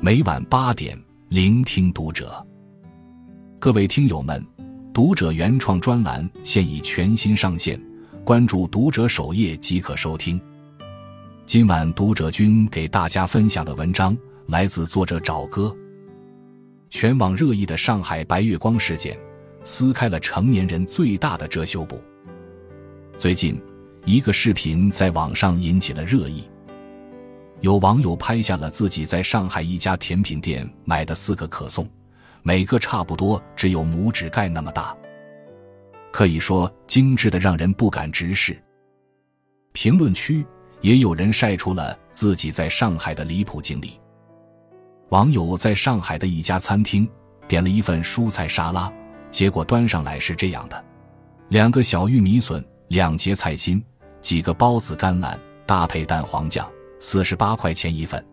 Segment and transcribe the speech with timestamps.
[0.00, 0.96] 每晚八点，
[1.28, 2.46] 聆听读者。
[3.58, 4.40] 各位听友们，
[4.94, 7.80] 读者原创专栏现已全新上线，
[8.24, 10.40] 关注读者首页即可收听。
[11.46, 14.16] 今晚读者君给大家分享的文章
[14.46, 15.76] 来自作者找哥。
[16.90, 19.18] 全网热议的上海白月光事件，
[19.64, 22.00] 撕开了成年人最大的遮羞布。
[23.16, 23.60] 最近，
[24.04, 26.44] 一个视频在网上引起了热议。
[27.60, 31.88] 有网友拍下了自己在上海一家甜品店买的四个可颂，
[32.42, 34.96] 每个差不多只有拇指盖那么大，
[36.12, 38.56] 可以说精致的让人不敢直视。
[39.72, 40.46] 评论区
[40.80, 43.98] 也有人晒出了自己在上海的离谱经历。
[45.08, 47.08] 网友在上海的一家餐厅
[47.48, 48.92] 点了一份蔬菜沙拉，
[49.30, 50.84] 结果端上来是这样的：
[51.48, 53.82] 两个小玉米笋，两节菜心，
[54.20, 56.68] 几个包子甘蓝，搭配蛋黄酱。
[57.00, 58.24] 四十八块钱一份。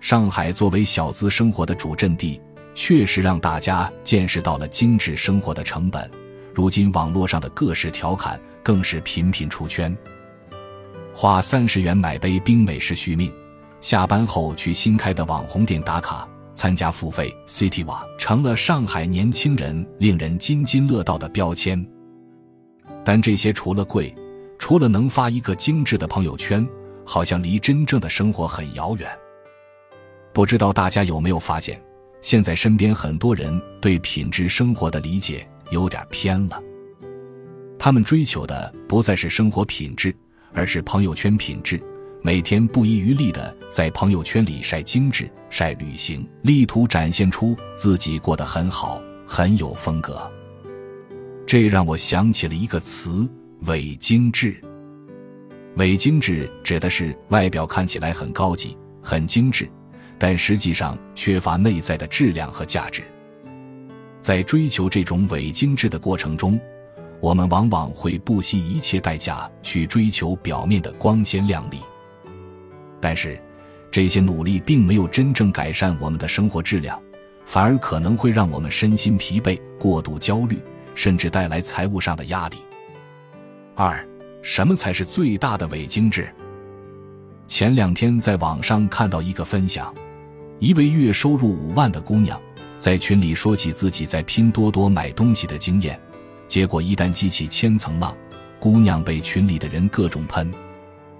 [0.00, 2.40] 上海作为小资生活的主阵地，
[2.74, 6.10] 确实让大家见识到了精致生活的成本。
[6.54, 9.96] 如今网络上的各式调侃更是频频出圈。
[11.12, 13.30] 花三十元买杯冰美式续命，
[13.80, 21.86] 下班后去新开的网红店打卡，参加付费 City 瓦，成了上海年轻人令人津津乐道的标签。
[23.04, 24.14] 但这些除了贵，
[24.58, 26.66] 除了能发一个精致的朋友圈。
[27.04, 29.08] 好像离真正的生活很遥远。
[30.32, 31.80] 不知道大家有没有发现，
[32.20, 36.62] 现在身边很多人对品质生活的理解有点偏了。
[37.78, 40.14] 他们追求的不再是生活品质，
[40.52, 41.82] 而是朋友圈品质。
[42.22, 50.30] 每天不遗余力的在朋友圈里晒精致、晒旅行，力图展现出自己过得很好、很有风格。
[51.46, 53.26] 这让我想起了一个词：
[53.62, 54.62] 伪精致。
[55.76, 59.70] 伪精致指的是外表看起来很高级、很精致，
[60.18, 63.02] 但实际上缺乏内在的质量和价值。
[64.20, 66.60] 在追求这种伪精致的过程中，
[67.20, 71.78] 我们往往会不惜一切代价去追求表面的光鲜亮丽。
[73.00, 73.40] 但是，
[73.90, 77.00] 这些努力并没有真正改善我们的生活质量，
[77.46, 80.58] 反而可能会让我们身心疲惫、过度焦虑，
[80.94, 82.56] 甚至带来财务上的压力。
[83.74, 84.04] 二。
[84.42, 86.28] 什么才是最大的伪精致？
[87.46, 89.94] 前两天在网上看到一个分享，
[90.58, 92.40] 一位月收入五万的姑娘
[92.78, 95.98] 在群里说起自己在拼多多买东西的经验，
[96.48, 98.16] 结果一旦激起千层浪，
[98.58, 100.50] 姑娘被群里的人各种喷。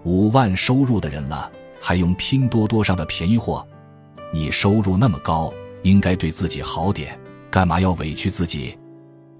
[0.04, 3.66] 五万收入的人了，还用拼多多上的便宜货？
[4.32, 7.18] 你收入那么高，应该对自己好点，
[7.50, 8.78] 干嘛要委屈自己？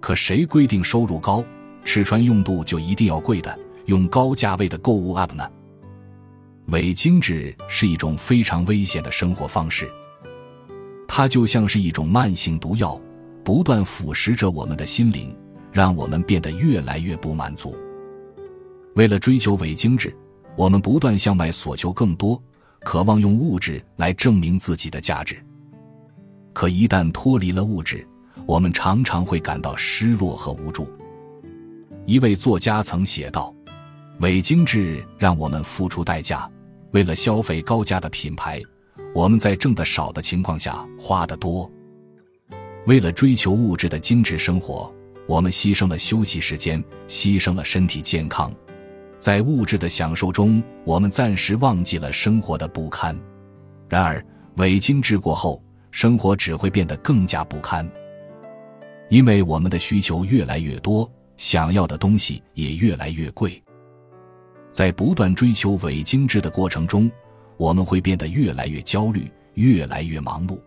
[0.01, 1.43] 可谁规定收入高，
[1.85, 3.59] 吃穿用度就一定要贵的？
[3.91, 5.45] 用高价位的购物 App 呢？
[6.67, 9.91] 伪精致是一种非常危险的生活方式，
[11.09, 12.99] 它就像是一种慢性毒药，
[13.43, 15.37] 不断腐蚀着我们的心灵，
[15.73, 17.77] 让我们变得越来越不满足。
[18.95, 20.17] 为了追求伪精致，
[20.57, 22.41] 我们不断向外索求更多，
[22.85, 25.37] 渴望用物质来证明自己的价值。
[26.53, 28.07] 可一旦脱离了物质，
[28.47, 30.87] 我们常常会感到失落和无助。
[32.07, 33.53] 一位作家曾写道。
[34.21, 36.47] 伪精致让我们付出代价，
[36.91, 38.61] 为了消费高价的品牌，
[39.15, 41.71] 我们在挣的少的情况下花的多。
[42.87, 44.95] 为了追求物质的精致生活，
[45.27, 48.53] 我们牺牲了休息时间，牺牲了身体健康，
[49.19, 53.19] 在物质的享受中，我们暂时忘记了生活的不堪。
[53.89, 54.23] 然而，
[54.57, 57.91] 伪精致过后，生活只会变得更加不堪，
[59.09, 63.63] 因为我们的需求越来越多，想要的东西也越来越贵。
[64.73, 67.11] 在不断追求伪精致的过程中，
[67.57, 70.59] 我们会变得越来越焦虑，越来越忙碌。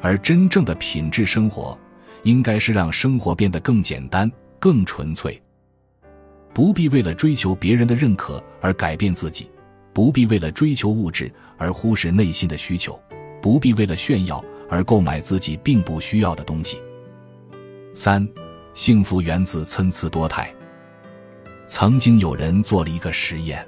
[0.00, 1.78] 而真正的品质生活，
[2.22, 5.40] 应该是让生活变得更简单、更纯粹。
[6.52, 9.50] 不必为了追求别人的认可而改变自己，
[9.92, 12.98] 不必为了追求物质而忽视内心的需求，
[13.42, 16.78] 不必为了炫耀而购买自己并不需要的东西。
[17.92, 18.26] 三，
[18.72, 20.54] 幸福源自参差多态。
[21.66, 23.66] 曾经有人做了一个实验，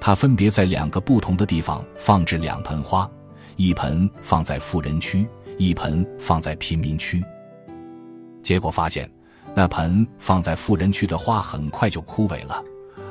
[0.00, 3.08] 他分别在两个不同的地方放置两盆花，
[3.56, 5.26] 一盆放在富人区，
[5.58, 7.22] 一盆放在贫民区。
[8.42, 9.08] 结果发现，
[9.54, 12.60] 那盆放在富人区的花很快就枯萎了，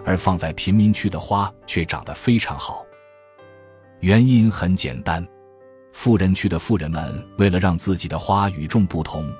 [0.06, 2.86] 而放在贫民区的花却长得非常好。
[4.02, 5.26] 原因很简单，
[5.94, 9.34] 富人区的富人们为了让自己的花与众不同，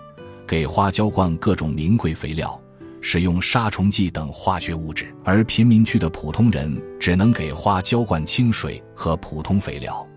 [0.48, 2.58] 给花浇灌各种名贵肥料。
[3.02, 10.08] 使用杀虫剂等化学物质，而贫民区的普通人只能给花浇灌清水和普通肥料。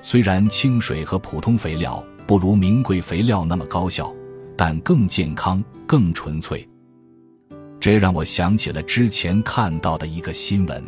[0.00, 4.12] 虽然清水和普通肥料不如名贵肥料那么高效，
[4.56, 6.66] 但更健康、更纯粹。
[7.78, 10.82] 这让我想起了之前看到的一个新闻：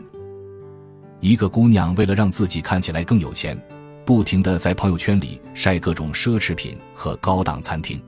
[1.20, 3.60] 一个姑娘为了让自己看起来更有钱，
[4.04, 8.00] 不停的在朋友圈里晒各种奢侈品和高档餐厅。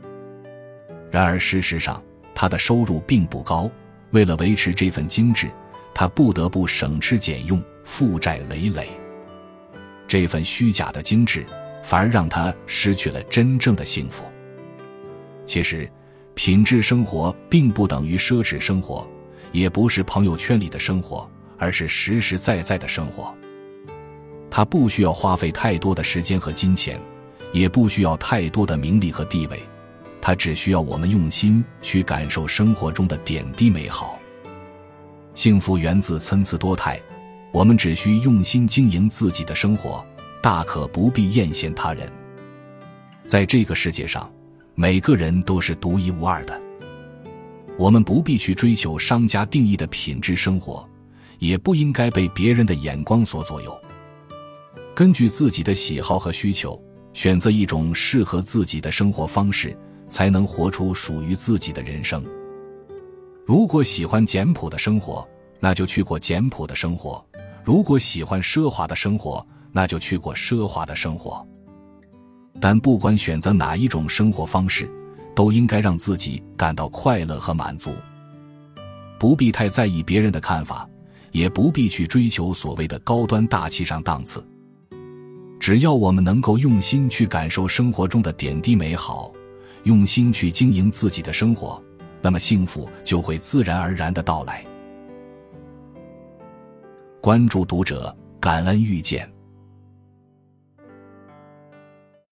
[1.10, 2.02] 然而事实上，
[2.36, 3.68] 他的收入并不高，
[4.10, 5.50] 为了维持这份精致，
[5.94, 8.88] 他不得不省吃俭用，负债累累。
[10.06, 11.46] 这份虚假的精致，
[11.82, 14.22] 反而让他失去了真正的幸福。
[15.46, 15.90] 其实，
[16.34, 19.08] 品质生活并不等于奢侈生活，
[19.50, 23.34] 也不是朋友圈里的生活，而是实实在在的生活。
[24.50, 27.00] 他不需要花费太多的时间和金钱，
[27.52, 29.58] 也不需要太多的名利和地位，
[30.26, 34.18] 他只需要我们用心去感受生活中的点滴美好。
[35.34, 37.00] 幸福源自参差多态。
[37.52, 40.04] 我们只需用心经营自己的生活，
[40.42, 42.10] 大可不必艳羡他人。
[43.24, 44.28] 在这个世界上，
[44.74, 46.60] 每个人都是独一无二的。
[47.78, 50.84] 我们不必去追求商家定义的品质生活，
[51.38, 53.80] 也不应该被别人的眼光所左右。
[54.92, 56.76] 根据自己的喜好和需求，
[57.12, 62.24] 选择一种适合自己的生活方式，才能活出属于自己的人生。
[63.44, 65.26] 如果喜欢简朴的生活，
[65.60, 67.24] 那就去过简朴的生活。
[67.64, 71.46] 如果喜欢奢华的生活，那就去过奢华的生活。
[72.60, 74.90] 但不管选择哪一种生活方式，
[75.34, 77.90] 都应该让自己感到快乐和满足。
[79.18, 80.88] 不必太在意别人的看法，
[81.32, 84.46] 也不必去追求所谓的高端大气上档次。
[85.60, 89.32] 只要我们能够用心去感受生活中的点滴美好，
[89.86, 91.80] 用心去经营自己的生活，
[92.20, 94.66] 那么幸福就会自然而然的到来。
[97.20, 99.35] 关注读者，感恩遇见。